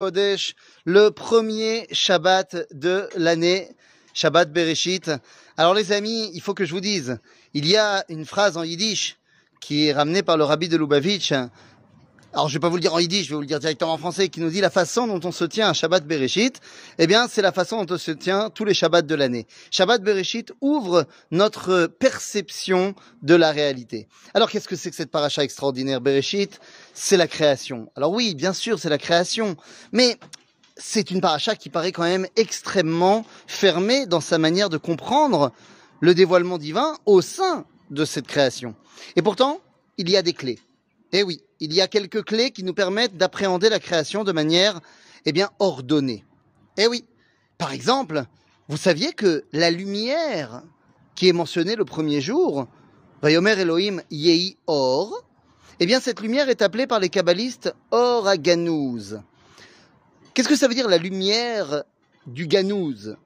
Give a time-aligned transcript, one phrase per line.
[0.00, 3.68] Le premier Shabbat de l'année,
[4.14, 5.10] Shabbat Bereshit.
[5.56, 7.18] Alors les amis, il faut que je vous dise,
[7.52, 9.16] il y a une phrase en yiddish
[9.60, 11.32] qui est ramenée par le rabbi de Lubavitch.
[12.38, 13.92] Alors je vais pas vous le dire en yiddish, je vais vous le dire directement
[13.92, 16.60] en français, qui nous dit la façon dont on se tient à Shabbat Bereshit,
[16.98, 19.48] eh bien c'est la façon dont on se tient tous les Shabbats de l'année.
[19.72, 24.06] Shabbat Bereshit ouvre notre perception de la réalité.
[24.34, 26.60] Alors qu'est-ce que c'est que cette paracha extraordinaire Bereshit?
[26.94, 27.90] C'est la création.
[27.96, 29.56] Alors oui, bien sûr, c'est la création,
[29.90, 30.16] mais
[30.76, 35.50] c'est une paracha qui paraît quand même extrêmement fermée dans sa manière de comprendre
[35.98, 38.76] le dévoilement divin au sein de cette création.
[39.16, 39.58] Et pourtant,
[39.96, 40.60] il y a des clés.
[41.12, 44.80] Eh oui, il y a quelques clés qui nous permettent d'appréhender la création de manière,
[45.24, 46.24] eh bien, ordonnée.
[46.76, 47.04] Eh oui.
[47.56, 48.24] Par exemple,
[48.68, 50.62] vous saviez que la lumière
[51.14, 52.68] qui est mentionnée le premier jour,
[53.22, 55.24] Vayomer Elohim Yehi Or,
[55.80, 59.20] eh bien, cette lumière est appelée par les kabbalistes Or Aganouz.
[60.34, 61.84] Qu'est-ce que ça veut dire la lumière
[62.26, 63.16] du Ganouz?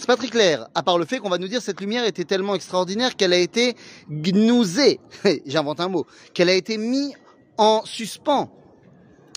[0.00, 2.24] C'est pas très clair, à part le fait qu'on va nous dire cette lumière était
[2.24, 3.76] tellement extraordinaire qu'elle a été
[4.10, 4.98] gnouzée,
[5.44, 7.12] j'invente un mot, qu'elle a été mise
[7.58, 8.50] en suspens.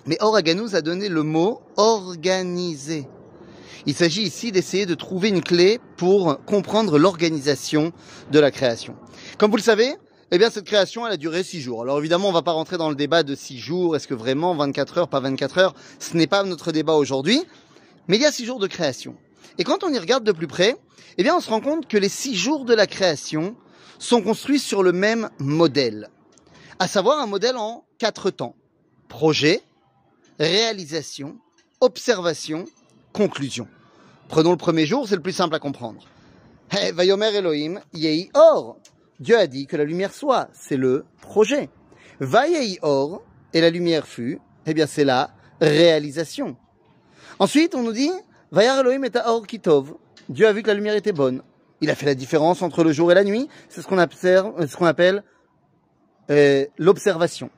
[0.05, 3.09] Mais Oraganouz a donné le mot organisé.
[3.85, 7.91] Il s'agit ici d'essayer de trouver une clé pour comprendre l'organisation
[8.31, 8.95] de la création.
[9.37, 9.93] Comme vous le savez,
[10.31, 11.81] eh bien, cette création, elle a duré six jours.
[11.81, 13.97] Alors évidemment, on va pas rentrer dans le débat de six jours.
[13.97, 15.73] Est-ce que vraiment 24 heures, pas 24 heures?
[15.99, 17.43] Ce n'est pas notre débat aujourd'hui.
[18.07, 19.17] Mais il y a six jours de création.
[19.57, 20.75] Et quand on y regarde de plus près,
[21.17, 23.55] eh bien, on se rend compte que les six jours de la création
[23.99, 26.09] sont construits sur le même modèle.
[26.79, 28.55] À savoir un modèle en quatre temps.
[29.07, 29.61] Projet,
[30.39, 31.37] réalisation,
[31.81, 32.65] observation,
[33.13, 33.67] conclusion.
[34.27, 36.07] Prenons le premier jour, c'est le plus simple à comprendre.
[36.93, 38.77] Vayomer Elohim, Yehi Or.
[39.19, 41.69] Dieu a dit que la lumière soit, c'est le projet.
[42.19, 43.21] Vayehi Or,
[43.53, 46.57] et la lumière fut, eh bien c'est la réalisation.
[47.39, 48.11] Ensuite, on nous dit,
[48.53, 49.95] Vayar Elohim et Or Kitov.
[50.29, 51.41] Dieu a vu que la lumière était bonne.
[51.81, 53.49] Il a fait la différence entre le jour et la nuit.
[53.67, 55.23] C'est ce qu'on observe, ce qu'on appelle
[56.29, 57.49] euh, l'observation.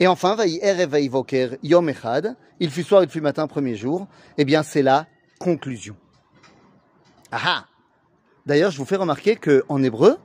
[0.00, 2.34] Et enfin, Vayi Voker Yom Echad.
[2.60, 4.08] Il fut soir, il fut matin, premier jour.
[4.38, 5.06] Eh bien, c'est la
[5.38, 5.96] conclusion.
[7.30, 7.66] Ah
[8.46, 10.16] D'ailleurs, je vous fais remarquer que en hébreu,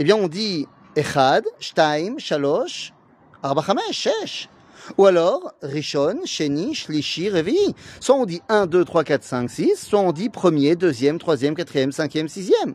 [0.00, 0.66] eh bien, on dit
[0.96, 2.92] Echad, Shtaim, Shalosh,
[3.40, 3.62] Arba
[3.92, 4.48] Shesh.
[4.98, 7.56] Ou alors, Rishon, Sheni, Shlishi, Revi.
[8.00, 11.54] Soit on dit 1, 2, 3, 4, 5, 6, soit on dit premier, deuxième, troisième,
[11.54, 12.74] quatrième, cinquième, sixième.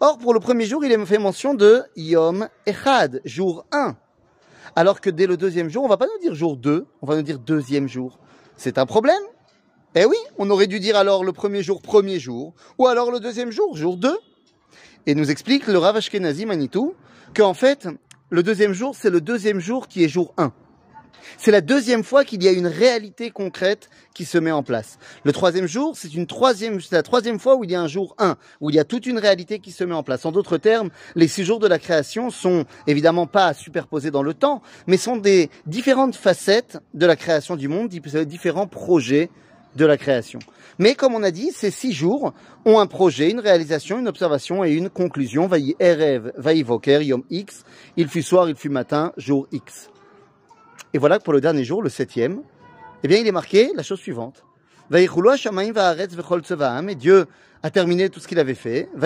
[0.00, 3.96] Or, pour le premier jour, il est fait mention de Yom Echad, jour 1.
[4.76, 7.16] Alors que dès le deuxième jour, on va pas nous dire jour 2, on va
[7.16, 8.18] nous dire deuxième jour.
[8.56, 9.22] C'est un problème
[9.94, 13.20] Eh oui, on aurait dû dire alors le premier jour, premier jour, ou alors le
[13.20, 14.16] deuxième jour, jour 2.
[15.06, 16.94] Et nous explique le Rav Ashkenazi Manitou
[17.34, 17.88] qu'en fait,
[18.30, 20.52] le deuxième jour, c'est le deuxième jour qui est jour 1.
[21.36, 24.98] C'est la deuxième fois qu'il y a une réalité concrète qui se met en place.
[25.24, 28.14] Le troisième jour, c'est une troisième, la troisième fois où il y a un jour
[28.18, 30.24] 1, où il y a toute une réalité qui se met en place.
[30.24, 34.34] En d'autres termes, les six jours de la création sont évidemment pas superposés dans le
[34.34, 39.30] temps, mais sont des différentes facettes de la création du monde, différents projets
[39.76, 40.38] de la création.
[40.78, 42.32] Mais comme on a dit, ces six jours
[42.64, 45.48] ont un projet, une réalisation, une observation et une conclusion.
[45.48, 47.64] Vaï Voker, Yom X.
[47.96, 49.90] Il fut soir, il fut matin, jour X.
[50.94, 52.42] Et voilà que pour le dernier jour, le septième,
[53.02, 54.44] eh bien, il est marqué la chose suivante.
[54.90, 55.06] Et
[56.94, 57.26] Dieu
[57.62, 58.88] a terminé tout ce qu'il avait fait.
[58.94, 59.00] Il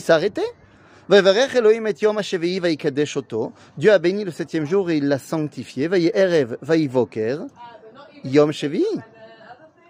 [0.00, 0.42] s'est arrêté.
[3.76, 5.88] Dieu a béni le septième jour et il l'a sanctifié.
[8.24, 8.52] Yom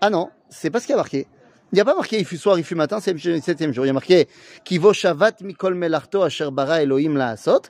[0.00, 1.28] Ah non, c'est pas ce qui a marqué.
[1.72, 3.86] Il n'y a pas marqué il fut soir, il fut matin, c'est le septième jour.
[3.86, 4.28] Il y a marqué
[4.62, 7.62] Kivo Shavat Mikol Melarto Asher Bara Elohim Laasot.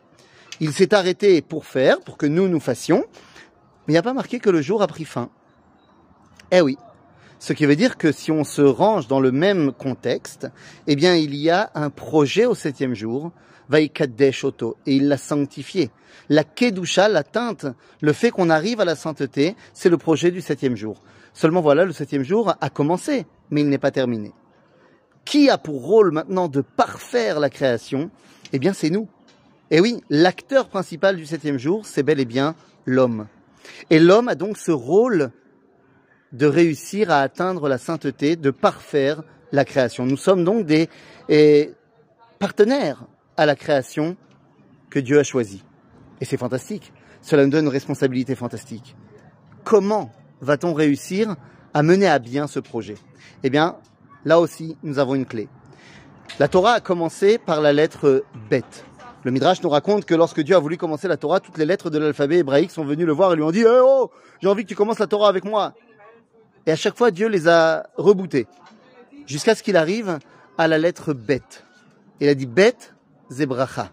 [0.58, 3.04] Il s'est arrêté pour faire, pour que nous nous fassions.
[3.86, 5.30] Mais il n'y a pas marqué que le jour a pris fin.
[6.50, 6.76] Eh oui.
[7.38, 10.48] Ce qui veut dire que si on se range dans le même contexte,
[10.88, 13.30] eh bien, il y a un projet au septième jour,
[13.68, 15.90] Vaikadesh Oto, et il l'a sanctifié.
[16.28, 17.66] La Kedusha, l'atteinte,
[18.00, 21.02] le fait qu'on arrive à la sainteté, c'est le projet du septième jour.
[21.34, 24.32] Seulement voilà, le septième jour a commencé, mais il n'est pas terminé.
[25.24, 28.10] Qui a pour rôle maintenant de parfaire la création?
[28.52, 29.08] Eh bien, c'est nous.
[29.70, 32.56] Et oui, l'acteur principal du septième jour, c'est bel et bien
[32.86, 33.28] l'homme.
[33.90, 35.30] Et l'homme a donc ce rôle
[36.32, 39.22] de réussir à atteindre la sainteté, de parfaire
[39.52, 40.06] la création.
[40.06, 40.88] Nous sommes donc des
[42.38, 43.04] partenaires
[43.36, 44.16] à la création
[44.90, 45.62] que Dieu a choisie.
[46.20, 46.92] Et c'est fantastique.
[47.20, 48.96] Cela nous donne une responsabilité fantastique.
[49.62, 50.10] Comment
[50.40, 51.36] va-t-on réussir
[51.74, 52.96] à mener à bien ce projet
[53.42, 53.76] Eh bien,
[54.24, 55.48] là aussi, nous avons une clé.
[56.38, 58.64] La Torah a commencé par la lettre Bet.
[59.24, 61.90] Le Midrash nous raconte que lorsque Dieu a voulu commencer la Torah, toutes les lettres
[61.90, 64.10] de l'alphabet hébraïque sont venues le voir et lui ont dit Eh oh,
[64.40, 65.74] j'ai envie que tu commences la Torah avec moi.
[66.66, 68.46] Et à chaque fois, Dieu les a rebootées.
[69.26, 70.18] Jusqu'à ce qu'il arrive
[70.58, 71.64] à la lettre bête.
[72.20, 72.94] Il a dit bête,
[73.30, 73.90] zebracha.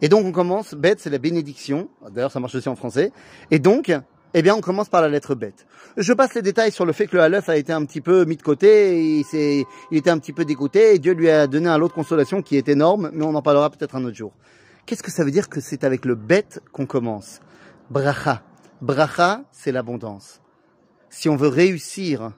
[0.00, 3.12] Et donc on commence, bête c'est la bénédiction, d'ailleurs ça marche aussi en français,
[3.50, 3.92] et donc,
[4.34, 5.66] eh bien on commence par la lettre bête.
[5.96, 8.24] Je passe les détails sur le fait que le Aleph a été un petit peu
[8.24, 9.24] mis de côté, il,
[9.90, 12.42] il était un petit peu dégoûté, et Dieu lui a donné un lot de consolation
[12.42, 14.32] qui est énorme, mais on en parlera peut-être un autre jour.
[14.86, 17.40] Qu'est-ce que ça veut dire que c'est avec le bête qu'on commence?
[17.90, 18.42] Bracha.
[18.80, 20.40] Bracha, c'est l'abondance.
[21.10, 22.32] Si on veut réussir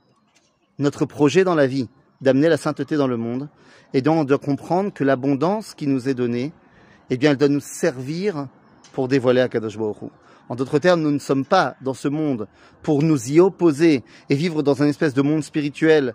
[0.79, 1.89] notre projet dans la vie,
[2.21, 3.49] d'amener la sainteté dans le monde,
[3.95, 6.53] et donc on doit comprendre que l'abondance qui nous est donnée,
[7.11, 8.47] eh bien, elle doit nous servir
[8.93, 10.07] pour dévoiler Akadosh Baruch Hu.
[10.51, 12.49] En d'autres termes, nous ne sommes pas dans ce monde
[12.83, 16.13] pour nous y opposer et vivre dans un espèce de monde spirituel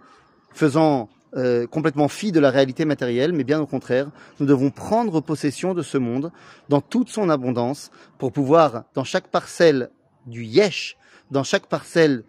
[0.54, 4.10] faisant euh, complètement fi de la réalité matérielle, mais bien au contraire,
[4.42, 6.34] nous devons prendre possession de ce monde
[6.68, 9.90] dans toute son abondance pour pouvoir, dans chaque parcelle
[10.28, 10.98] du yesh,
[11.32, 12.26] dans chaque parcelle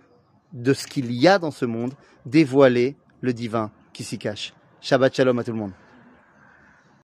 [0.53, 1.95] de ce qu'il y a dans ce monde,
[2.25, 4.55] dévoiler le divin qui s'y cache.
[4.81, 5.73] Shabbat shalom à tout le monde.